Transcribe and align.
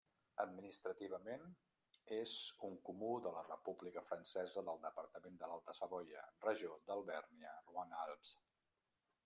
Administrativament 0.43 1.43
és 2.15 2.33
un 2.69 2.79
comú 2.87 3.11
de 3.27 3.33
la 3.35 3.43
República 3.49 4.05
Francesa 4.07 4.63
del 4.71 4.81
departament 4.87 5.37
de 5.43 5.51
l'Alta 5.51 5.77
Savoia, 5.81 6.25
regió 6.49 6.79
d'Alvèrnia-Roine-Alps. 6.89 8.37